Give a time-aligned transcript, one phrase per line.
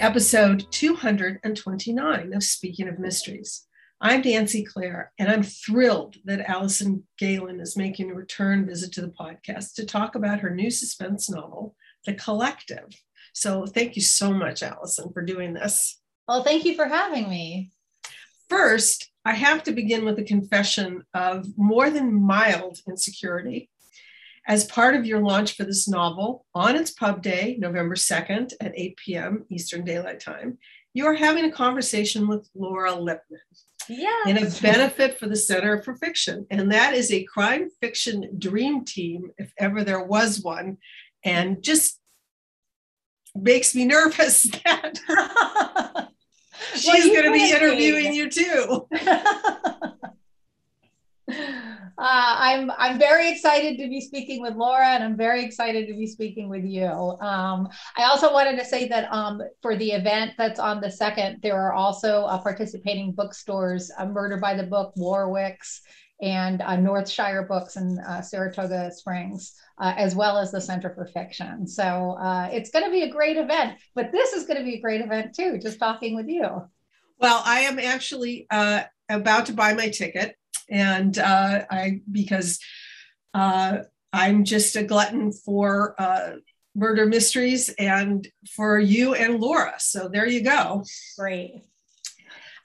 [0.00, 3.66] to episode 229 of Speaking of Mysteries.
[4.00, 9.02] I'm Nancy Clare, and I'm thrilled that Alison Gaylin is making a return visit to
[9.02, 11.76] the podcast to talk about her new suspense novel,
[12.06, 12.88] The Collective.
[13.34, 16.00] So, thank you so much, Alison, for doing this.
[16.26, 17.70] Well, thank you for having me.
[18.48, 23.68] First, I have to begin with a confession of more than mild insecurity
[24.50, 28.72] as part of your launch for this novel on its pub day, November 2nd at
[28.74, 29.44] 8 p.m.
[29.48, 30.58] Eastern Daylight Time,
[30.92, 33.38] you are having a conversation with Laura Lippman.
[33.88, 34.24] Yeah.
[34.26, 36.48] In a benefit for the Center for Fiction.
[36.50, 40.78] And that is a crime fiction dream team, if ever there was one.
[41.24, 42.00] And just
[43.36, 44.98] makes me nervous that
[46.74, 48.88] she's well, going to be interviewing you too.
[52.10, 55.94] Uh, I'm I'm very excited to be speaking with Laura, and I'm very excited to
[55.94, 56.88] be speaking with you.
[56.88, 61.38] Um, I also wanted to say that um, for the event that's on the second,
[61.40, 65.82] there are also uh, participating bookstores: uh, Murder by the Book, Warwick's,
[66.20, 71.06] and uh, Northshire Books in uh, Saratoga Springs, uh, as well as the Center for
[71.06, 71.64] Fiction.
[71.64, 72.16] So
[72.50, 73.78] it's going to be a great event.
[73.94, 75.60] But this is going to be a great event too.
[75.62, 76.42] Just talking with you.
[77.20, 80.34] Well, I am actually about to buy my ticket
[80.70, 82.58] and uh, I because
[83.34, 83.78] uh,
[84.12, 86.36] I'm just a glutton for uh,
[86.74, 89.74] murder mysteries and for you and Laura.
[89.78, 90.84] So there you go.
[91.18, 91.62] Great.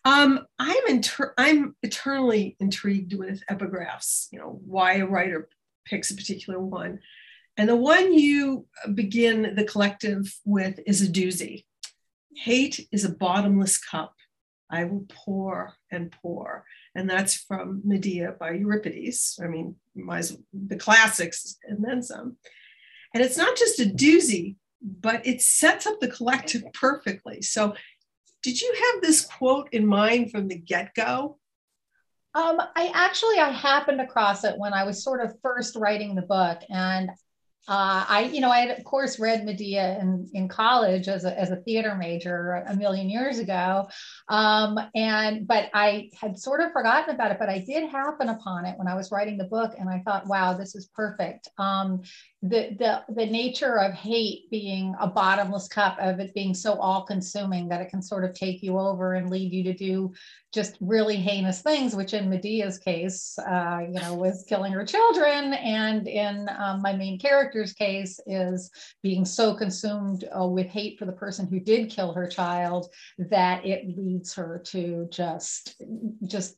[0.04, 4.28] Um, I'm inter- I'm eternally intrigued with epigraphs.
[4.32, 5.50] You know why a writer
[5.86, 7.00] picks a particular one,
[7.58, 11.66] and the one you begin the collective with is a doozy.
[12.36, 14.14] Hate is a bottomless cup.
[14.70, 19.38] I will pour and pour and that's from Medea by Euripides.
[19.44, 22.38] I mean, the classics and then some.
[23.14, 27.42] And it's not just a doozy, but it sets up the collective perfectly.
[27.42, 27.76] So,
[28.44, 31.40] did you have this quote in mind from the get go?
[32.36, 36.22] Um, I actually I happened across it when I was sort of first writing the
[36.22, 37.10] book, and
[37.68, 41.40] uh, I, you know, I had of course read Medea in, in college as a,
[41.40, 43.88] as a theater major a million years ago.
[44.30, 48.66] Um, and, but I had sort of forgotten about it, but I did happen upon
[48.66, 49.74] it when I was writing the book.
[49.78, 51.50] And I thought, wow, this is perfect.
[51.58, 52.02] Um,
[52.50, 57.04] the, the, the nature of hate being a bottomless cup of it being so all
[57.04, 60.14] consuming that it can sort of take you over and lead you to do
[60.54, 65.54] just really heinous things, which in Medea's case, uh, you know, was killing her children.
[65.54, 68.70] And in um, my main character's case is
[69.02, 73.66] being so consumed uh, with hate for the person who did kill her child that
[73.66, 75.82] it leads her to just,
[76.26, 76.58] just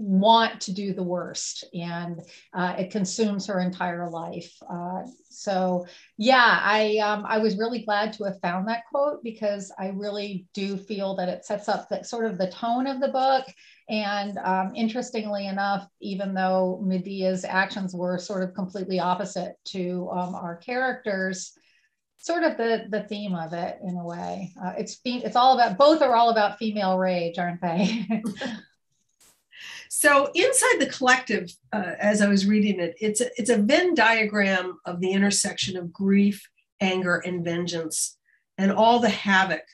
[0.00, 2.22] want to do the worst and
[2.54, 4.50] uh, it consumes her entire life.
[4.68, 9.72] Uh, so yeah i um, i was really glad to have found that quote because
[9.78, 13.08] i really do feel that it sets up that sort of the tone of the
[13.08, 13.46] book.
[13.88, 20.34] And um, interestingly enough even though medea's actions were sort of completely opposite to um,
[20.34, 21.52] our characters
[22.18, 24.52] sort of the the theme of it in a way.
[24.62, 28.06] Uh, it's it's all about both are all about female rage aren't they
[29.92, 33.92] So inside the collective, uh, as I was reading it, it's a, it's a Venn
[33.94, 36.48] diagram of the intersection of grief,
[36.80, 38.16] anger, and vengeance,
[38.56, 39.64] and all the havoc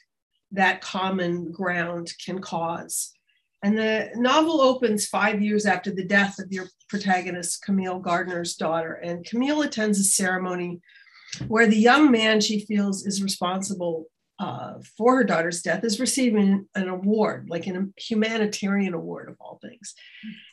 [0.53, 3.13] that common ground can cause.
[3.63, 8.95] And the novel opens five years after the death of your protagonist, Camille Gardner's daughter.
[8.95, 10.81] And Camille attends a ceremony
[11.47, 14.07] where the young man she feels is responsible
[14.39, 19.59] uh, for her daughter's death is receiving an award, like a humanitarian award of all
[19.63, 19.95] things.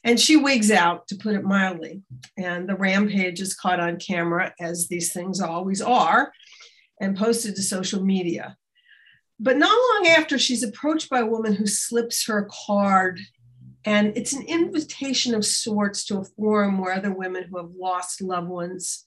[0.04, 2.02] And she wigs out, to put it mildly.
[2.38, 6.32] And the rampage is caught on camera, as these things always are,
[7.02, 8.56] and posted to social media.
[9.40, 13.20] But not long after, she's approached by a woman who slips her card.
[13.84, 18.22] And it's an invitation of sorts to a forum where other women who have lost
[18.22, 19.06] loved ones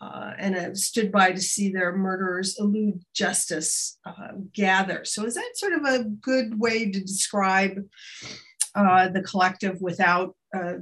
[0.00, 5.04] uh, and have stood by to see their murderers elude justice uh, gather.
[5.04, 7.84] So, is that sort of a good way to describe
[8.74, 10.74] uh, the collective without uh,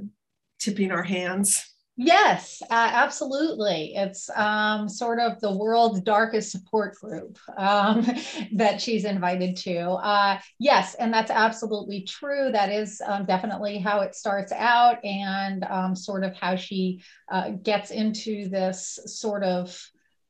[0.59, 1.68] tipping our hands?
[2.01, 3.93] Yes, uh, absolutely.
[3.93, 8.07] It's um, sort of the world's darkest support group um,
[8.53, 9.81] that she's invited to.
[9.81, 12.51] Uh, yes, and that's absolutely true.
[12.53, 17.49] That is um, definitely how it starts out and um, sort of how she uh,
[17.49, 19.77] gets into this sort of.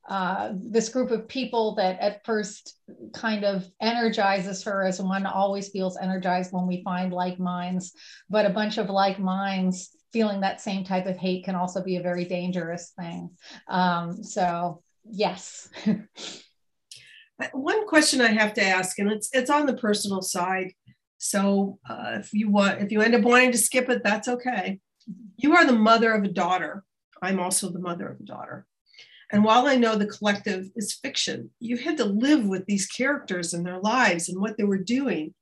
[0.10, 2.80] Uh, this group of people that at first
[3.14, 7.94] kind of energizes her as one always feels energized when we find like minds,
[8.28, 11.98] but a bunch of like minds feeling that same type of hate can also be
[11.98, 13.30] a very dangerous thing.
[13.68, 15.70] Um, so, yes.
[17.54, 20.74] one question I have to ask, and it's it's on the personal side.
[21.18, 24.80] So uh, if you want, if you end up wanting to skip it, that's okay.
[25.38, 26.84] You are the mother of a daughter.
[27.22, 28.66] I'm also the mother of a daughter.
[29.32, 33.54] And while I know the collective is fiction, you had to live with these characters
[33.54, 35.36] and their lives and what they were doing.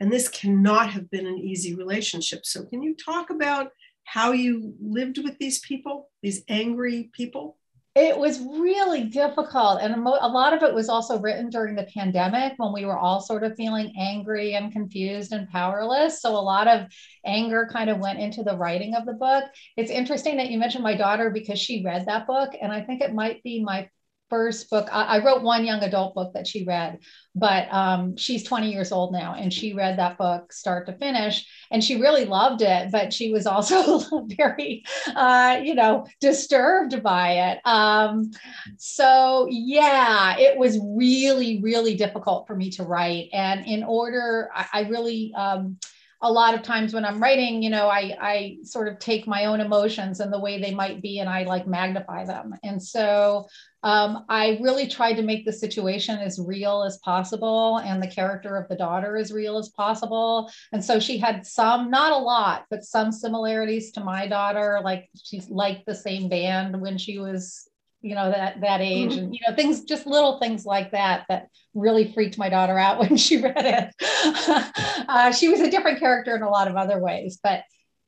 [0.00, 2.46] And this cannot have been an easy relationship.
[2.46, 3.72] So, can you talk about
[4.08, 7.58] how you lived with these people, these angry people?
[7.94, 9.82] It was really difficult.
[9.82, 13.20] And a lot of it was also written during the pandemic when we were all
[13.20, 16.22] sort of feeling angry and confused and powerless.
[16.22, 16.86] So a lot of
[17.26, 19.44] anger kind of went into the writing of the book.
[19.76, 22.52] It's interesting that you mentioned my daughter because she read that book.
[22.60, 23.90] And I think it might be my
[24.28, 24.88] first book.
[24.92, 26.98] I, I, wrote one young adult book that she read,
[27.34, 31.46] but um, she's 20 years old now, and she read that book start to finish,
[31.70, 32.90] and she really loved it.
[32.90, 34.84] But she was also very,
[35.14, 37.60] uh, you know, disturbed by it.
[37.64, 38.30] Um,
[38.76, 44.66] so yeah, it was really, really difficult for me to write, and in order, I,
[44.72, 45.32] I really.
[45.36, 45.78] Um,
[46.20, 49.44] a lot of times when I'm writing, you know, I, I sort of take my
[49.44, 52.54] own emotions and the way they might be and I like magnify them.
[52.64, 53.46] And so
[53.84, 58.56] um, I really tried to make the situation as real as possible and the character
[58.56, 60.50] of the daughter as real as possible.
[60.72, 64.80] And so she had some, not a lot, but some similarities to my daughter.
[64.82, 67.68] Like she's like the same band when she was
[68.00, 69.24] you know that that age mm-hmm.
[69.24, 72.98] and you know things just little things like that that really freaked my daughter out
[73.00, 73.94] when she read it.
[75.08, 77.62] Uh, she was a different character in a lot of other ways but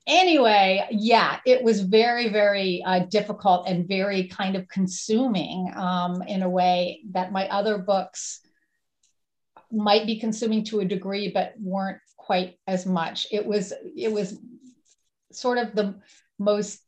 [0.07, 6.43] anyway yeah it was very very uh, difficult and very kind of consuming um, in
[6.43, 8.41] a way that my other books
[9.73, 13.27] might be consuming to a degree but weren't quite as much.
[13.31, 14.39] It was it was
[15.33, 15.97] sort of the
[16.39, 16.81] most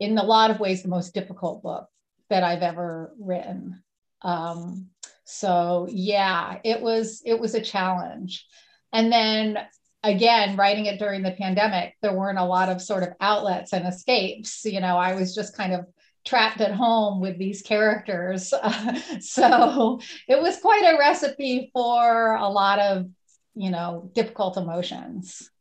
[0.00, 1.86] in a lot of ways the most difficult book
[2.34, 3.80] that I've ever written.
[4.22, 4.88] Um,
[5.24, 8.44] so yeah, it was it was a challenge.
[8.92, 9.58] And then
[10.02, 13.86] again, writing it during the pandemic, there weren't a lot of sort of outlets and
[13.86, 14.64] escapes.
[14.64, 15.86] You know, I was just kind of
[16.26, 18.52] trapped at home with these characters.
[18.52, 23.08] Uh, so it was quite a recipe for a lot of,
[23.54, 25.52] you know, difficult emotions.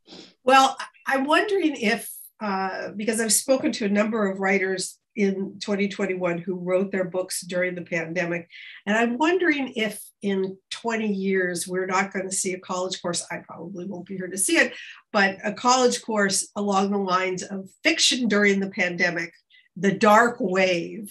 [0.44, 0.75] Well,
[1.06, 2.10] I'm wondering if,
[2.40, 7.42] uh, because I've spoken to a number of writers in 2021 who wrote their books
[7.42, 8.50] during the pandemic.
[8.86, 13.25] And I'm wondering if in 20 years we're not going to see a college course.
[13.31, 14.74] I probably won't be here to see it,
[15.12, 19.33] but a college course along the lines of fiction during the pandemic,
[19.75, 21.10] the dark wave.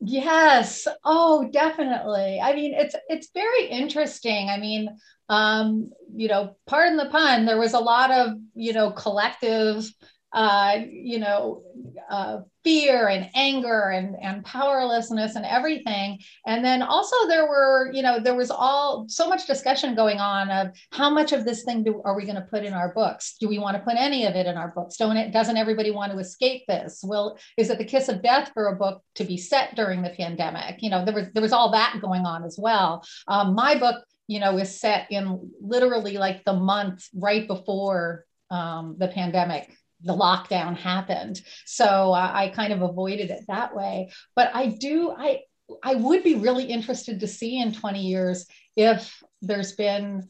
[0.00, 0.86] Yes.
[1.04, 2.40] Oh, definitely.
[2.40, 4.50] I mean, it's it's very interesting.
[4.50, 4.96] I mean,
[5.28, 9.90] um, you know, pardon the pun, there was a lot of, you know, collective
[10.36, 11.62] uh, you know,
[12.10, 16.18] uh, fear and anger and, and powerlessness and everything.
[16.46, 20.50] And then also there were, you know, there was all so much discussion going on
[20.50, 23.36] of how much of this thing do, are we going to put in our books?
[23.40, 24.98] Do we want to put any of it in our books?
[24.98, 27.00] Don't it, doesn't everybody want to escape this?
[27.02, 30.10] Well, is it the kiss of death for a book to be set during the
[30.10, 30.82] pandemic?
[30.82, 33.06] You know, there was there was all that going on as well.
[33.26, 38.96] Um, my book, you know, is set in literally like the month right before um,
[38.98, 39.72] the pandemic
[40.06, 41.40] the lockdown happened.
[41.64, 44.10] So uh, I kind of avoided it that way.
[44.34, 45.40] But I do, I,
[45.82, 48.46] I would be really interested to see in 20 years
[48.76, 50.28] if there's been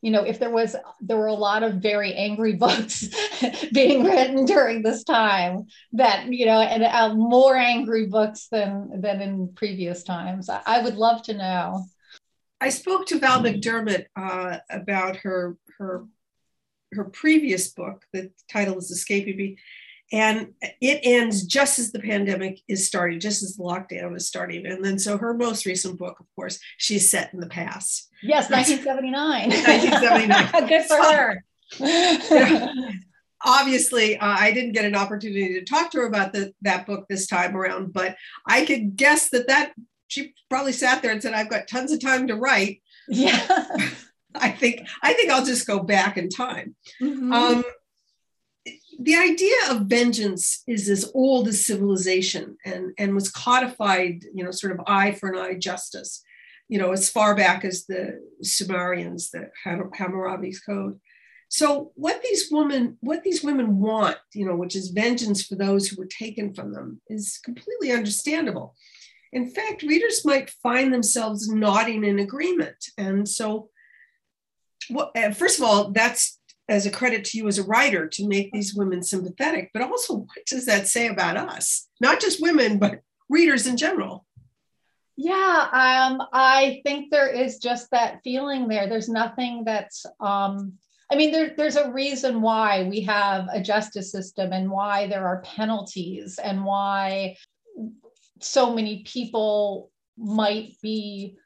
[0.00, 3.08] you know if there was there were a lot of very angry books
[3.72, 9.20] being written during this time that you know and uh, more angry books than than
[9.20, 11.84] in previous times I, I, would love to know
[12.60, 16.06] i spoke to val mcdermid uh, about her her
[16.92, 18.04] her previous book.
[18.12, 19.58] The title is Escaping Me.
[20.10, 24.64] And it ends just as the pandemic is starting, just as the lockdown is starting.
[24.64, 28.08] And then, so her most recent book, of course, she's set in the past.
[28.22, 29.50] Yes, 1979.
[29.50, 30.68] 1979.
[30.68, 31.44] Good for so, her.
[33.44, 37.06] obviously, uh, I didn't get an opportunity to talk to her about the, that book
[37.08, 38.16] this time around, but
[38.46, 39.72] I could guess that that
[40.08, 43.68] she probably sat there and said, "I've got tons of time to write." Yeah.
[44.42, 46.74] I think I think I'll just go back in time.
[47.00, 47.32] Mm-hmm.
[47.32, 47.64] Um,
[49.00, 54.50] the idea of vengeance is as old as civilization and, and was codified, you know,
[54.50, 56.22] sort of eye for an eye justice,
[56.68, 60.98] you know, as far back as the Sumerians, the Hammurabi's code.
[61.48, 65.88] So what these women, what these women want, you know, which is vengeance for those
[65.88, 68.74] who were taken from them, is completely understandable.
[69.32, 72.84] In fact, readers might find themselves nodding in agreement.
[72.98, 73.70] And so
[74.90, 78.28] well, uh, first of all, that's as a credit to you as a writer to
[78.28, 81.88] make these women sympathetic, but also what does that say about us?
[82.00, 84.26] Not just women, but readers in general.
[85.16, 88.88] Yeah, um, I think there is just that feeling there.
[88.88, 90.74] There's nothing that's, um,
[91.10, 95.26] I mean, there, there's a reason why we have a justice system and why there
[95.26, 97.36] are penalties and why
[98.40, 101.36] so many people might be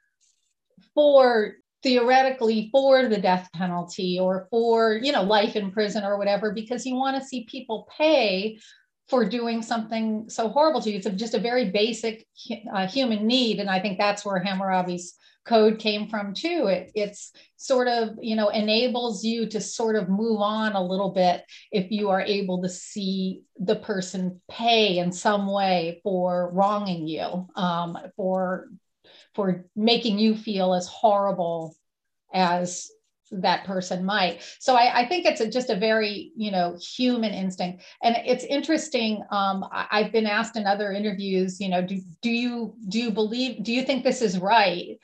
[0.94, 6.52] for theoretically for the death penalty or for you know life in prison or whatever
[6.52, 8.58] because you want to see people pay
[9.08, 10.96] for doing something so horrible to you.
[10.96, 12.26] It's just a very basic
[12.72, 16.66] uh, human need and i think that's where hammurabi's code came from too.
[16.68, 21.10] It, it's sort of you know enables you to sort of move on a little
[21.10, 27.06] bit if you are able to see the person pay in some way for wronging
[27.06, 28.68] you um, for
[29.34, 31.76] for making you feel as horrible
[32.32, 32.90] as
[33.32, 34.42] that person might.
[34.58, 37.82] So I, I think it's a, just a very, you know, human instinct.
[38.02, 39.22] And it's interesting.
[39.30, 43.10] Um, I, have been asked in other interviews, you know, do, do you do you
[43.10, 44.98] believe, do you think this is right?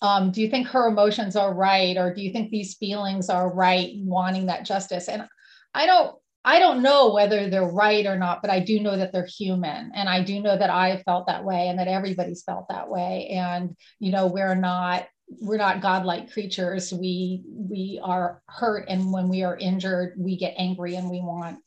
[0.00, 1.96] Um, do you think her emotions are right?
[1.96, 5.08] Or do you think these feelings are right, wanting that justice?
[5.08, 5.26] And
[5.74, 9.12] I don't I don't know whether they're right or not, but I do know that
[9.12, 9.90] they're human.
[9.92, 13.26] And I do know that I felt that way and that everybody's felt that way.
[13.32, 15.06] And, you know, we're not
[15.40, 20.54] we're not godlike creatures we we are hurt and when we are injured we get
[20.56, 21.58] angry and we want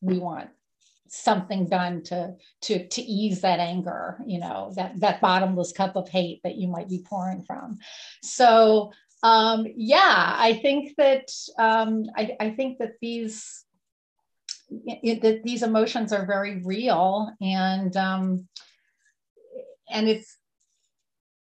[0.00, 0.50] we want
[1.06, 6.08] something done to to to ease that anger you know that that bottomless cup of
[6.08, 7.78] hate that you might be pouring from
[8.24, 8.90] so
[9.22, 13.64] um yeah i think that um i, I think that these
[14.70, 18.48] it, that these emotions are very real and um,
[19.90, 20.36] and it's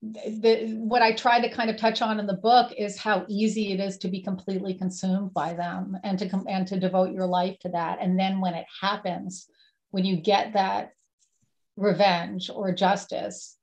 [0.03, 3.73] the, what I try to kind of touch on in the book is how easy
[3.73, 7.27] it is to be completely consumed by them and to come and to devote your
[7.27, 7.99] life to that.
[8.01, 9.47] And then when it happens,
[9.91, 10.93] when you get that
[11.77, 13.59] revenge or justice,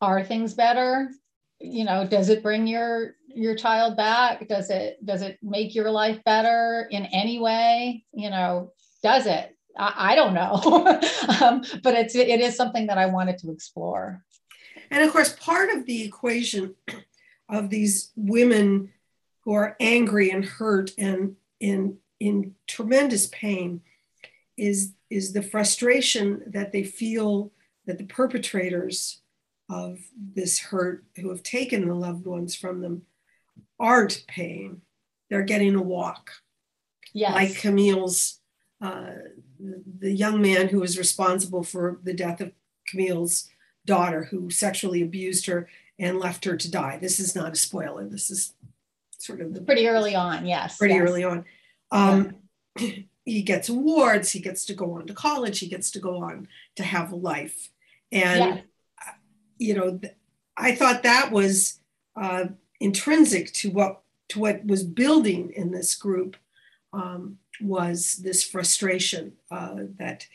[0.00, 1.10] are things better?
[1.58, 4.46] You know, does it bring your your child back?
[4.46, 8.04] Does it does it make your life better in any way?
[8.12, 8.72] You know,
[9.02, 9.56] does it?
[9.76, 10.54] I, I don't know,
[11.40, 14.24] um, but it's it is something that I wanted to explore.
[14.90, 16.74] And of course, part of the equation
[17.48, 18.90] of these women
[19.44, 23.80] who are angry and hurt and in in tremendous pain
[24.56, 27.52] is is the frustration that they feel
[27.86, 29.22] that the perpetrators
[29.70, 29.98] of
[30.34, 33.02] this hurt who have taken the loved ones from them
[33.78, 34.82] aren't paying
[35.30, 36.30] they're getting a walk
[37.14, 37.32] yes.
[37.32, 38.40] like camille's
[38.80, 39.10] uh,
[39.98, 42.52] the young man who was responsible for the death of
[42.86, 43.48] Camille's
[43.84, 45.68] daughter, who sexually abused her
[45.98, 46.98] and left her to die.
[47.00, 48.08] This is not a spoiler.
[48.08, 48.54] This is
[49.18, 50.46] sort of the, pretty early on.
[50.46, 51.02] Yes, pretty yes.
[51.02, 51.44] early on.
[51.90, 52.36] Um,
[52.78, 52.90] yeah.
[53.24, 54.32] He gets awards.
[54.32, 55.58] He gets to go on to college.
[55.58, 57.68] He gets to go on to have a life.
[58.10, 59.12] And yeah.
[59.58, 60.00] you know,
[60.56, 61.78] I thought that was
[62.16, 62.46] uh,
[62.80, 66.38] intrinsic to what to what was building in this group.
[66.92, 70.26] Um, was this frustration uh, that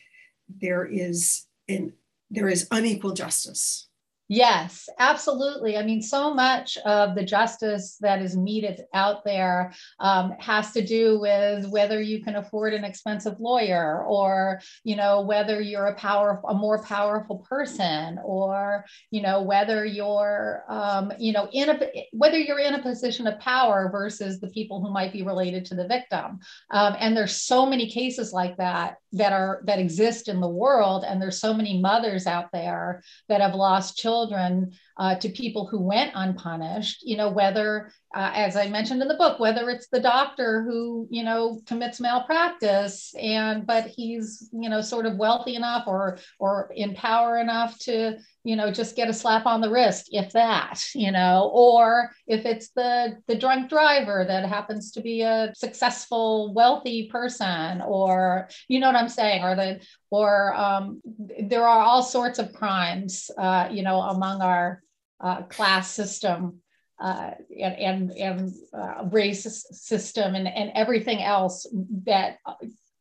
[0.61, 1.93] there is in
[2.29, 3.87] there is unequal justice
[4.33, 5.77] Yes, absolutely.
[5.77, 10.83] I mean, so much of the justice that is meted out there um, has to
[10.83, 15.93] do with whether you can afford an expensive lawyer, or you know whether you're a
[15.93, 22.07] power, a more powerful person, or you know whether you're um, you know in a
[22.11, 25.75] whether you're in a position of power versus the people who might be related to
[25.75, 26.39] the victim.
[26.71, 31.03] Um, and there's so many cases like that that are that exist in the world,
[31.07, 35.65] and there's so many mothers out there that have lost children children uh, to people
[35.65, 39.87] who went unpunished, you know, whether, uh, as I mentioned in the book, whether it's
[39.87, 45.55] the doctor who, you know, commits malpractice and, but he's, you know, sort of wealthy
[45.55, 49.69] enough or, or in power enough to, you know, just get a slap on the
[49.69, 55.01] wrist, if that, you know, or if it's the, the drunk driver that happens to
[55.01, 59.79] be a successful, wealthy person, or, you know what I'm saying, or the,
[60.11, 61.01] or um,
[61.41, 64.83] there are all sorts of crimes, uh, you know, among our
[65.19, 66.59] uh, class system
[67.01, 71.67] uh, and and, and uh, race system and, and everything else
[72.05, 72.37] that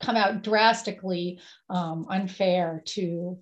[0.01, 1.41] come out drastically
[1.71, 3.39] um, unfair to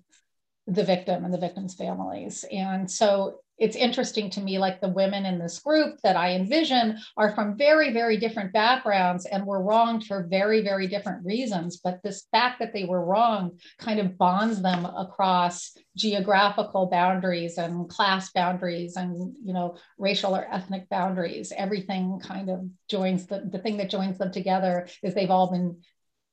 [0.67, 2.45] the victim and the victim's families.
[2.51, 6.97] And so it's interesting to me like the women in this group that i envision
[7.15, 12.01] are from very very different backgrounds and were wronged for very very different reasons but
[12.03, 18.31] this fact that they were wrong kind of bonds them across geographical boundaries and class
[18.31, 21.51] boundaries and you know racial or ethnic boundaries.
[21.55, 25.81] Everything kind of joins the, the thing that joins them together is they've all been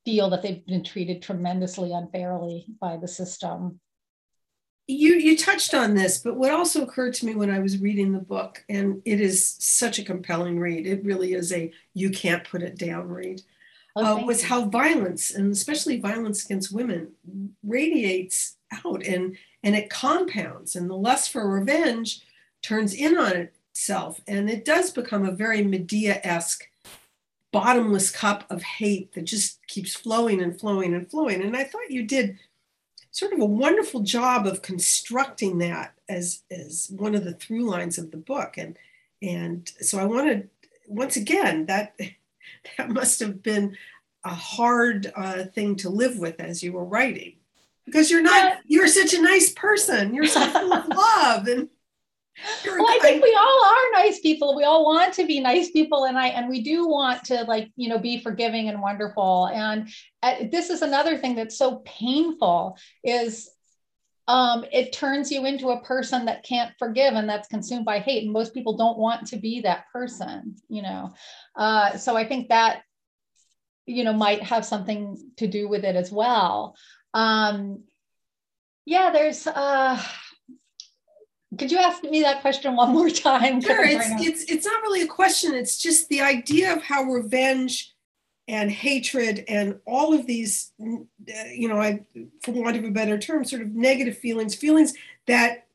[0.04, 3.80] feel that they've been treated tremendously unfairly by the system
[4.88, 8.10] you you touched on this, but what also occurred to me when I was reading
[8.10, 10.86] the book, and it is such a compelling read.
[10.86, 13.42] It really is a you can't put it down read.
[13.94, 14.48] Oh, uh, was you.
[14.48, 17.12] how violence, and especially violence against women,
[17.62, 22.22] radiates out and and it compounds, and the lust for revenge
[22.62, 26.66] turns in on itself, and it does become a very Medea-esque
[27.52, 31.42] bottomless cup of hate that just keeps flowing and flowing and flowing.
[31.42, 32.38] And I thought you did
[33.18, 37.98] sort of a wonderful job of constructing that as as one of the through lines
[37.98, 38.56] of the book.
[38.56, 38.78] And
[39.20, 40.48] and so i wanted
[40.86, 41.98] once again that
[42.78, 43.76] that must have been
[44.24, 47.34] a hard uh, thing to live with as you were writing.
[47.86, 50.14] Because you're not you're such a nice person.
[50.14, 51.68] You're so full of love and
[52.64, 54.56] well, I think we all are nice people.
[54.56, 57.70] We all want to be nice people, and I and we do want to like
[57.76, 59.46] you know be forgiving and wonderful.
[59.46, 59.88] And
[60.22, 63.50] uh, this is another thing that's so painful is
[64.26, 68.24] um, it turns you into a person that can't forgive and that's consumed by hate.
[68.24, 71.14] And most people don't want to be that person, you know.
[71.56, 72.82] Uh, so I think that
[73.86, 76.76] you know might have something to do with it as well.
[77.14, 77.84] Um,
[78.84, 79.46] yeah, there's.
[79.46, 80.00] Uh,
[81.58, 83.60] could you ask me that question one more time?
[83.60, 83.84] Sure.
[83.84, 85.54] It's, it's, it's not really a question.
[85.54, 87.94] It's just the idea of how revenge
[88.46, 92.00] and hatred and all of these, you know, I,
[92.42, 94.94] for want of a better term, sort of negative feelings, feelings
[95.26, 95.66] that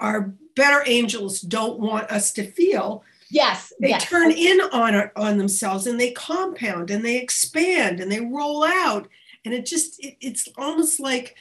[0.00, 3.02] our better angels don't want us to feel.
[3.30, 3.72] Yes.
[3.80, 4.04] They yes.
[4.04, 9.08] turn in on, on themselves and they compound and they expand and they roll out.
[9.44, 11.36] And it just, it, it's almost like,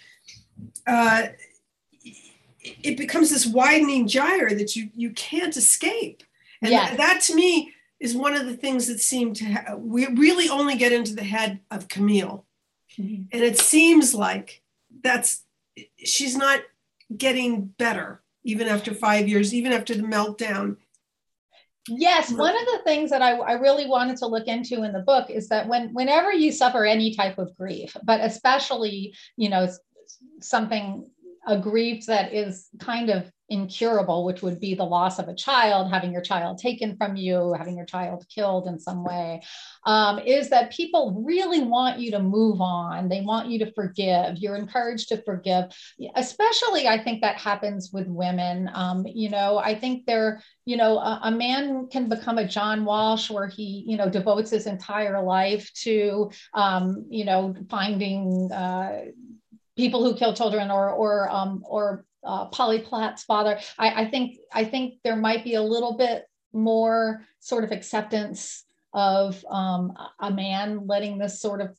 [0.87, 1.23] uh,
[2.61, 6.23] it becomes this widening gyre that you you can't escape
[6.61, 6.97] and yes.
[6.97, 10.75] that to me is one of the things that seem to ha- we really only
[10.75, 12.45] get into the head of camille
[12.97, 13.23] mm-hmm.
[13.31, 14.61] and it seems like
[15.01, 15.43] that's
[15.97, 16.61] she's not
[17.15, 20.77] getting better even after five years even after the meltdown
[21.87, 24.99] Yes, one of the things that I, I, really wanted to look into in the
[24.99, 29.67] book is that when whenever you suffer any type of grief, but especially you know
[30.41, 31.09] something
[31.49, 35.91] a grief that is kind of incurable, which would be the loss of a child,
[35.91, 39.41] having your child taken from you, having your child killed in some way,
[39.85, 43.09] um, is that people really want you to move on.
[43.09, 44.37] They want you to forgive.
[44.37, 45.65] You're encouraged to forgive.
[46.15, 48.69] Especially, I think that happens with women.
[48.73, 52.85] Um, you know, I think they're, you know, a, a, man can become a John
[52.85, 59.05] Walsh where he, you know, devotes his entire life to, um, you know, finding, uh,
[59.79, 63.59] people who kill children or or um, or uh, Polly Platt's father.
[63.77, 68.65] I, I think I think there might be a little bit more sort of acceptance
[68.93, 71.77] of um, a man letting this sort of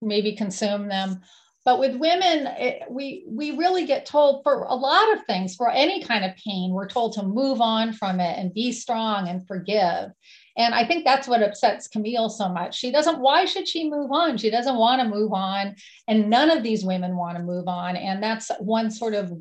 [0.00, 1.20] maybe consume them.
[1.64, 5.70] But with women, it, we we really get told for a lot of things, for
[5.70, 9.46] any kind of pain, we're told to move on from it and be strong and
[9.46, 10.10] forgive.
[10.58, 12.76] And I think that's what upsets Camille so much.
[12.76, 14.36] She doesn't, why should she move on?
[14.36, 15.76] She doesn't want to move on.
[16.08, 17.96] And none of these women want to move on.
[17.96, 19.32] And that's one sort of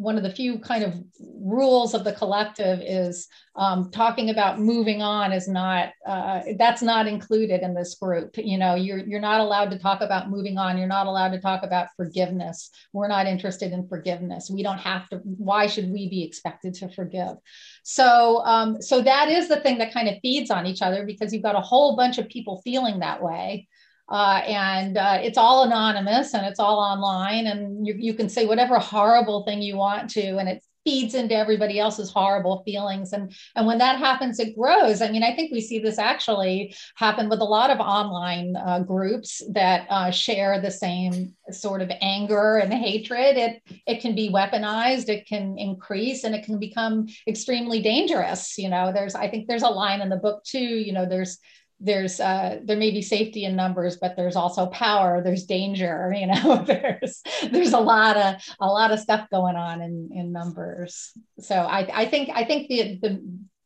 [0.00, 0.94] one of the few kind of
[1.42, 7.06] rules of the collective is um, talking about moving on is not uh, that's not
[7.06, 8.30] included in this group.
[8.38, 10.78] You know you're you're not allowed to talk about moving on.
[10.78, 12.70] You're not allowed to talk about forgiveness.
[12.94, 14.50] We're not interested in forgiveness.
[14.50, 17.36] We don't have to why should we be expected to forgive?
[17.82, 21.30] So um, so that is the thing that kind of feeds on each other because
[21.30, 23.68] you've got a whole bunch of people feeling that way
[24.10, 28.46] uh, and uh, it's all anonymous and it's all online and you, you can say
[28.46, 33.12] whatever horrible thing you want to and it feeds into everybody else's horrible feelings.
[33.12, 35.02] And and when that happens it grows.
[35.02, 38.80] I mean i think we see this actually happen with a lot of online uh,
[38.80, 43.36] groups that uh, share the same sort of anger and hatred.
[43.36, 48.68] It it can be weaponized it can increase and it can become extremely dangerous you
[48.68, 48.92] know.
[48.92, 51.38] There's i think there's a line in the book too you know there's
[51.80, 55.22] there's uh, there may be safety in numbers, but there's also power.
[55.22, 56.14] There's danger.
[56.20, 60.32] You know, there's there's a lot of a lot of stuff going on in in
[60.32, 61.12] numbers.
[61.40, 63.22] So I I think I think the the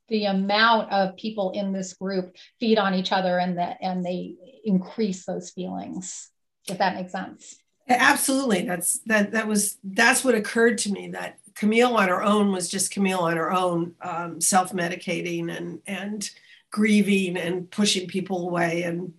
[0.09, 4.37] the amount of people in this group feed on each other and that and they
[4.65, 6.31] increase those feelings.
[6.69, 7.57] If that makes sense.
[7.89, 8.63] Absolutely.
[8.63, 12.69] That's that that was that's what occurred to me that Camille on her own was
[12.69, 16.31] just Camille on her own, um, self-medicating and and
[16.75, 19.13] grieving and pushing people away and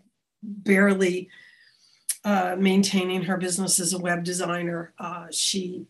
[0.44, 1.30] barely
[2.26, 4.94] uh, maintaining her business as a web designer.
[5.00, 5.86] Uh, she,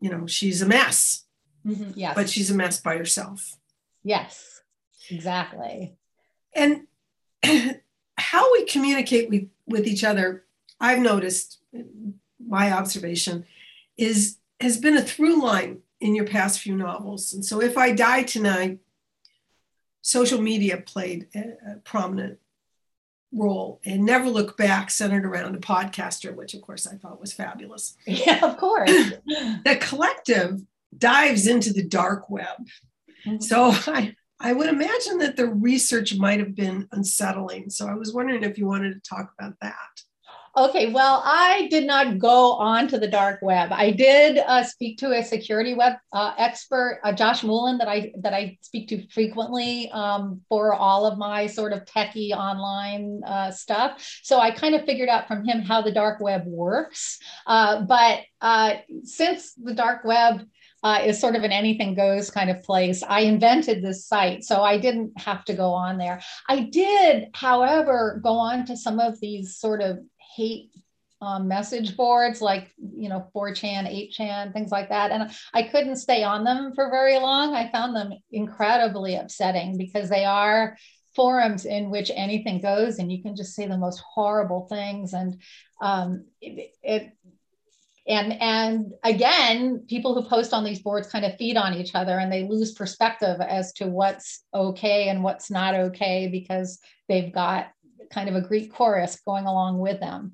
[0.00, 1.26] you know, she's a mess.
[1.66, 2.14] Mm-hmm, yes.
[2.14, 3.58] But she's a mess by herself.
[4.02, 4.62] Yes,
[5.10, 5.94] exactly.
[6.54, 6.86] And
[8.16, 10.46] how we communicate with, with each other,
[10.80, 11.58] I've noticed,
[12.40, 13.44] my observation
[13.98, 17.34] is has been a through line in your past few novels.
[17.34, 18.78] And so, if I die tonight,
[20.04, 22.38] social media played a, prominent
[23.32, 27.32] role and never look back centered around a podcaster which of course i thought was
[27.32, 27.96] fabulous.
[28.06, 28.90] Yeah of course.
[28.90, 30.62] The collective
[30.96, 32.68] dives into the dark web.
[33.26, 33.40] Mm-hmm.
[33.40, 37.70] so i i would imagine that the research might have been unsettling.
[37.70, 40.02] So i was wondering if you wanted to talk about that
[40.56, 43.72] Okay, well, I did not go on to the dark web.
[43.72, 48.12] I did uh, speak to a security web uh, expert, uh, Josh Mullen, that I
[48.20, 53.50] that I speak to frequently um, for all of my sort of techie online uh,
[53.50, 54.00] stuff.
[54.22, 57.18] So I kind of figured out from him how the dark web works.
[57.48, 60.46] Uh, but uh, since the dark web
[60.84, 63.02] uh, is sort of an anything goes kind of place.
[63.02, 66.20] I invented this site, so I didn't have to go on there.
[66.46, 70.00] I did, however, go on to some of these sort of
[70.34, 70.70] hate
[71.20, 75.10] um, message boards like you know 4chan 8chan things like that.
[75.10, 77.54] And i couldn't stay on them for very long.
[77.54, 80.76] I found them incredibly upsetting because they are
[81.14, 85.12] forums in which anything goes and you can just say the most horrible things.
[85.12, 85.40] And
[85.80, 87.12] um, it, it
[88.06, 92.18] and and again people who post on these boards kind of feed on each other
[92.18, 97.68] and they lose perspective as to what's okay and what's not okay because they've got
[98.10, 100.32] kind of a Greek chorus going along with them.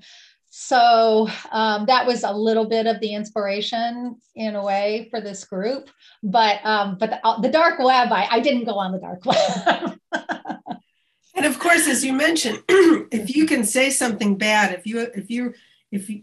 [0.50, 5.44] So um, that was a little bit of the inspiration in a way for this
[5.44, 5.88] group.
[6.22, 9.24] But um, but the, uh, the, dark web, I, I didn't go on the dark
[9.24, 9.98] web.
[11.36, 15.30] and of course, as you mentioned, if you can say something bad, if you if
[15.30, 15.54] you
[15.92, 16.22] if you,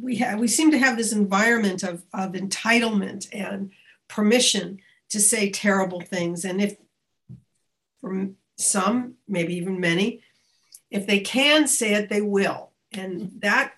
[0.00, 3.72] we have we seem to have this environment of of entitlement and
[4.06, 4.78] permission
[5.10, 6.76] to say terrible things, and if
[8.00, 10.22] for some, maybe even many,
[10.90, 12.70] if they can say it, they will.
[12.92, 13.74] And that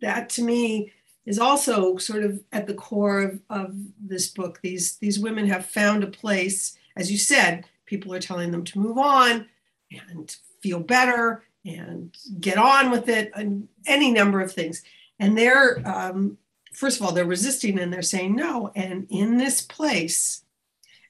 [0.00, 0.92] that to me
[1.26, 4.60] is also sort of at the core of, of this book.
[4.62, 8.78] These these women have found a place, as you said, people are telling them to
[8.78, 9.46] move on
[9.90, 14.82] and feel better and get on with it and any number of things.
[15.18, 16.38] And they're um,
[16.72, 18.72] first of all, they're resisting and they're saying no.
[18.74, 20.41] And in this place,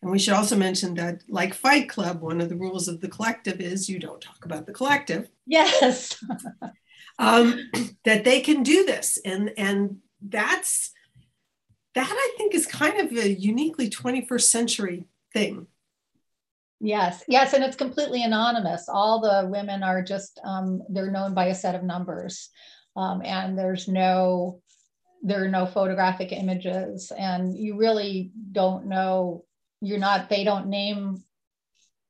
[0.02, 3.08] and we should also mention that, like Fight Club, one of the rules of the
[3.08, 5.30] collective is you don't talk about the collective.
[5.46, 6.22] Yes.
[7.20, 7.70] um,
[8.04, 10.90] that they can do this, and and that's
[11.94, 15.66] that I think is kind of a uniquely 21st century thing.
[16.80, 18.88] Yes, yes, and it's completely anonymous.
[18.88, 22.50] All the women are just um, they're known by a set of numbers,
[22.96, 24.60] um, and there's no
[25.22, 29.44] there are no photographic images, and you really don't know
[29.83, 31.23] you're not they don't name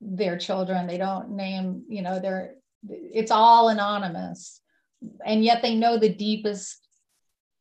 [0.01, 0.87] their children.
[0.87, 2.55] They don't name you know they're
[2.89, 4.61] it's all anonymous.
[5.25, 6.87] And yet they know the deepest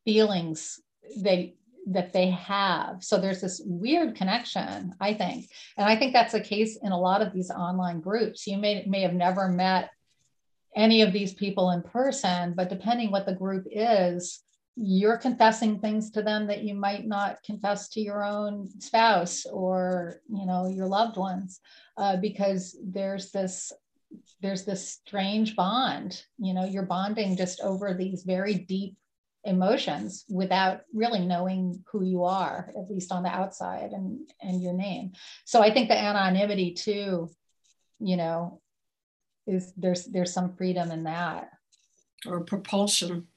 [0.05, 0.79] feelings
[1.17, 1.55] they
[1.87, 3.03] that they have.
[3.03, 5.47] So there's this weird connection i think.
[5.77, 8.45] And i think that's the case in a lot of these online groups.
[8.45, 9.91] You may may have never met
[10.75, 14.41] any of these people in person but depending what the group is
[14.75, 20.21] you're confessing things to them that you might not confess to your own spouse or
[20.29, 21.59] you know your loved ones
[21.97, 23.71] uh, because there's this
[24.41, 28.95] there's this strange bond you know you're bonding just over these very deep
[29.43, 34.73] emotions without really knowing who you are at least on the outside and and your
[34.73, 35.11] name.
[35.45, 37.29] So i think the anonymity too
[37.99, 38.61] you know
[39.47, 41.49] is there's there's some freedom in that.
[42.27, 43.27] Or propulsion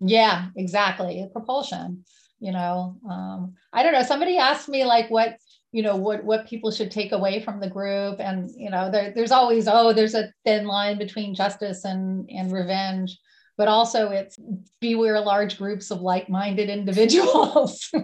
[0.00, 1.26] yeah, exactly.
[1.32, 2.04] Propulsion.
[2.40, 4.02] You know, um, I don't know.
[4.02, 5.38] Somebody asked me like what
[5.72, 9.12] you know what what people should take away from the group, and you know, there,
[9.14, 13.18] there's always oh, there's a thin line between justice and and revenge,
[13.56, 14.38] but also it's
[14.80, 17.88] beware large groups of like-minded individuals.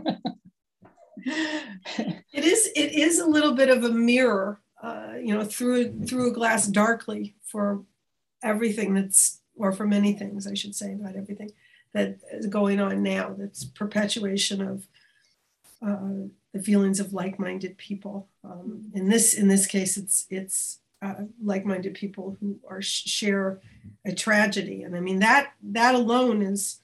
[1.27, 6.31] it is it is a little bit of a mirror, uh, you know, through through
[6.31, 7.85] a glass darkly for
[8.43, 11.51] everything that's or for many things, I should say, not everything
[11.93, 13.35] that is going on now.
[13.37, 14.87] That's perpetuation of
[15.85, 18.29] uh, the feelings of like-minded people.
[18.45, 23.61] Um, in this in this case, it's it's uh, like-minded people who are share
[24.05, 26.81] a tragedy, and I mean that that alone is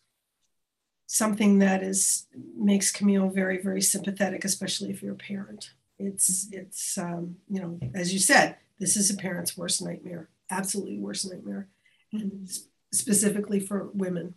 [1.07, 5.73] something that is makes Camille very very sympathetic, especially if you're a parent.
[5.99, 10.99] It's it's um, you know as you said, this is a parent's worst nightmare, absolutely
[10.99, 11.69] worst nightmare,
[12.13, 12.49] and
[12.93, 14.35] specifically for women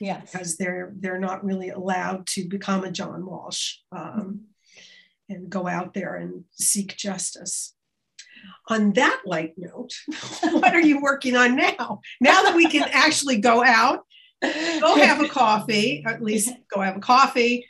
[0.00, 0.30] yes.
[0.30, 4.42] because they're they're not really allowed to become a John Walsh um,
[5.28, 7.74] and go out there and seek justice.
[8.68, 9.92] On that light note,
[10.42, 12.00] what are you working on now?
[12.20, 14.00] Now that we can actually go out,
[14.40, 17.64] go have a coffee, at least go have a coffee,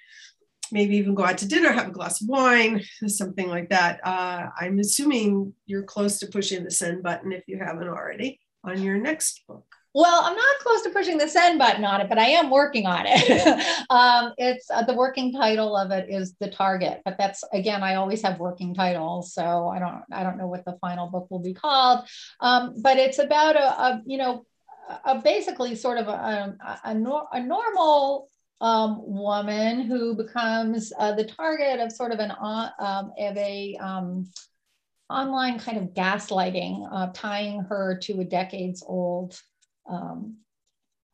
[0.72, 4.00] maybe even go out to dinner, have a glass of wine, something like that.
[4.02, 8.82] Uh, I'm assuming you're close to pushing the send button if you haven't already on
[8.82, 9.66] your next book.
[9.94, 12.86] Well, I'm not close to pushing the send button on it, but I am working
[12.86, 13.86] on it.
[13.90, 17.96] um, it's uh, the working title of it is the target, but that's again, I
[17.96, 21.40] always have working titles, so I don't I don't know what the final book will
[21.42, 22.06] be called.
[22.40, 24.46] Um, but it's about a, a you know
[25.04, 28.28] a basically sort of a, a, a, nor- a normal
[28.60, 33.76] um, woman who becomes uh, the target of sort of an uh, um, of a
[33.80, 34.30] um,
[35.10, 39.38] online kind of gaslighting, uh, tying her to a decades old
[39.92, 40.38] um,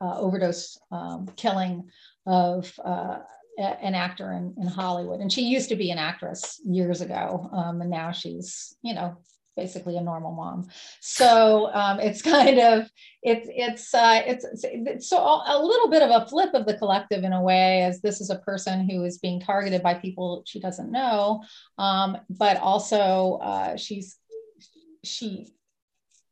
[0.01, 1.89] uh, overdose um, killing
[2.27, 3.19] of uh,
[3.59, 5.21] an actor in, in Hollywood.
[5.21, 7.51] And she used to be an actress years ago.
[7.53, 9.17] Um, and now she's, you know,
[9.57, 10.69] basically a normal mom.
[11.01, 12.89] So um, it's kind of,
[13.23, 17.25] it's, it's, uh, it's, it's, so a little bit of a flip of the collective
[17.25, 20.61] in a way, as this is a person who is being targeted by people she
[20.61, 21.43] doesn't know.
[21.77, 24.17] Um, but also uh, she's,
[25.03, 25.49] she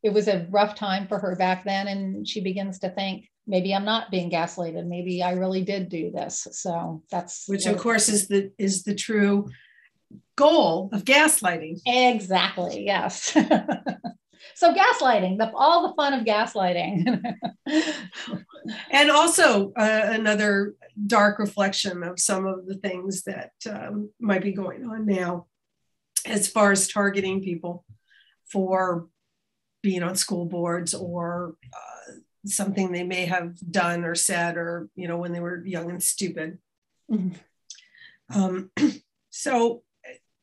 [0.06, 3.74] it was a rough time for her back then and she begins to think maybe
[3.74, 4.86] i'm not being gaslighted.
[4.86, 6.46] Maybe i really did do this.
[6.52, 9.48] So that's which of course is the is the true
[10.36, 11.80] goal of gaslighting.
[11.86, 13.36] Exactly yes.
[14.54, 17.20] So gaslighting the, all the fun of gaslighting.
[18.90, 20.74] And also uh, another
[21.06, 25.46] dark reflection of some of the things that um, might be going on now
[26.24, 27.84] as far as targeting people
[28.50, 29.08] for
[29.86, 32.12] being on school boards or uh,
[32.44, 36.02] something they may have done or said or you know when they were young and
[36.02, 36.58] stupid.
[37.08, 37.36] Mm-hmm.
[38.36, 38.70] um,
[39.30, 39.84] so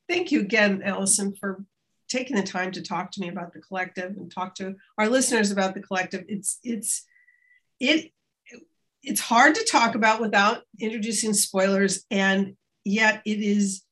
[0.07, 1.65] thank you again alison for
[2.07, 5.51] taking the time to talk to me about the collective and talk to our listeners
[5.51, 6.23] about the collective.
[6.29, 7.05] It's it's
[7.81, 8.13] it
[9.01, 13.83] it's hard to talk about without introducing spoilers and yet it is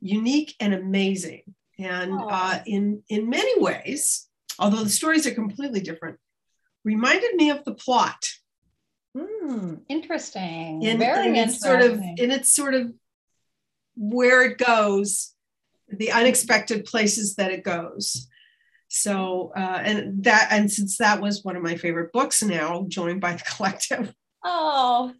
[0.00, 1.42] unique and amazing.
[1.76, 4.28] And uh, in in many ways
[4.62, 6.18] although the stories are completely different,
[6.84, 8.24] reminded me of the plot.
[9.18, 10.82] Hmm, interesting.
[10.82, 11.68] In, Very in interesting.
[11.68, 12.92] Sort of, in its sort of
[13.96, 15.34] where it goes,
[15.88, 18.28] the unexpected places that it goes.
[18.88, 23.20] So, uh, and that, and since that was one of my favorite books now, joined
[23.20, 24.14] by the collective.
[24.44, 25.12] Oh,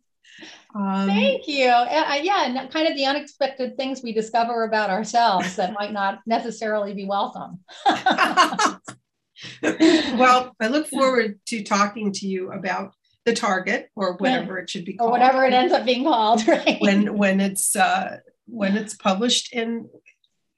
[0.74, 1.66] um, Thank you.
[1.68, 6.94] Uh, yeah, kind of the unexpected things we discover about ourselves that might not necessarily
[6.94, 7.60] be welcome.
[9.62, 14.84] well, I look forward to talking to you about the target or whatever it should
[14.84, 15.10] be called.
[15.10, 16.78] Or whatever it ends up being called, right?
[16.80, 19.86] When when it's uh, when it's published and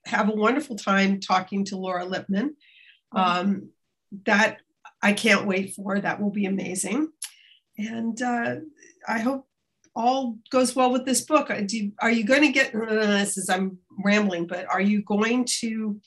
[0.06, 2.56] have a wonderful time talking to Laura Lippman.
[3.14, 3.18] Mm-hmm.
[3.18, 3.68] Um,
[4.26, 4.58] that
[5.02, 6.00] I can't wait for.
[6.00, 7.08] That will be amazing.
[7.76, 8.56] And uh,
[9.06, 9.46] I hope
[9.94, 11.50] all goes well with this book.
[11.66, 15.46] Do, are you going to get, uh, this is, I'm rambling, but are you going
[15.60, 16.00] to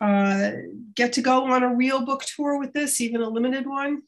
[0.00, 0.50] uh,
[0.94, 4.02] get to go on a real book tour with this, even a limited one?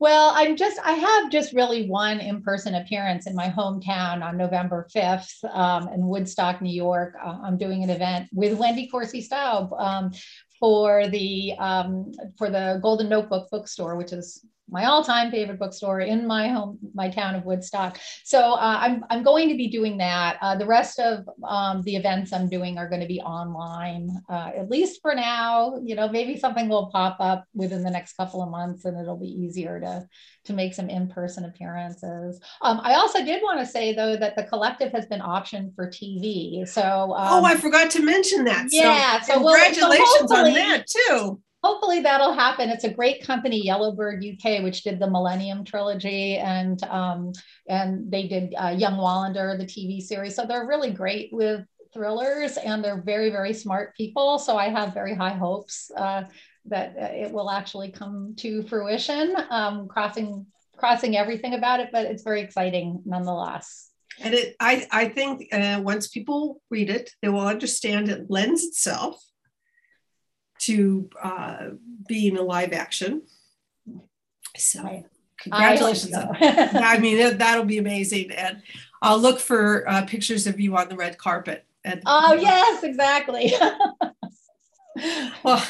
[0.00, 4.36] Well, I'm just, I have just really one in person appearance in my hometown on
[4.36, 7.14] November 5th um, in Woodstock, New York.
[7.20, 10.12] Uh, I'm doing an event with Wendy Corsi Staub um,
[10.60, 16.26] for the um, for the Golden Notebook bookstore, which is my all-time favorite bookstore in
[16.26, 17.98] my home, my town of Woodstock.
[18.24, 20.38] So uh, I'm, I'm going to be doing that.
[20.40, 24.50] Uh, the rest of um, the events I'm doing are going to be online, uh,
[24.56, 25.78] at least for now.
[25.82, 29.16] You know, maybe something will pop up within the next couple of months, and it'll
[29.16, 30.06] be easier to
[30.44, 32.40] to make some in-person appearances.
[32.62, 35.88] Um, I also did want to say though that the collective has been optioned for
[35.88, 36.66] TV.
[36.66, 38.66] So um, oh, I forgot to mention that.
[38.70, 42.70] Yeah, so, so congratulations we'll, so on that too hopefully that'll happen.
[42.70, 47.32] It's a great company, Yellowbird UK, which did the Millennium trilogy, and um,
[47.68, 50.34] and they did uh, Young Wallander, the TV series.
[50.34, 54.38] So they're really great with thrillers, and they're very very smart people.
[54.38, 56.24] So I have very high hopes uh,
[56.66, 59.34] that uh, it will actually come to fruition.
[59.50, 63.90] Um, crossing crossing everything about it, but it's very exciting nonetheless.
[64.20, 68.64] And it, I, I think uh, once people read it, they will understand it lends
[68.64, 69.20] itself
[70.60, 71.68] to uh,
[72.06, 73.22] being a live action.
[74.56, 75.04] So
[75.40, 76.14] congratulations.
[76.14, 78.32] I, I mean, that'll be amazing.
[78.32, 78.62] And
[79.02, 81.64] I'll look for uh, pictures of you on the red carpet.
[81.84, 83.52] And, oh, yes, exactly.
[85.44, 85.64] well,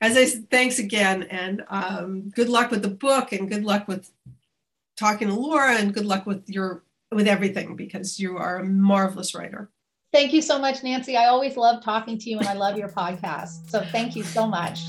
[0.00, 1.24] as I said, thanks again.
[1.24, 4.10] And um, good luck with the book and good luck with
[4.96, 9.34] talking to Laura and good luck with your with everything because you are a marvelous
[9.34, 9.70] writer.
[10.16, 11.14] Thank you so much, Nancy.
[11.14, 13.68] I always love talking to you and I love your podcast.
[13.68, 14.80] So thank you so much.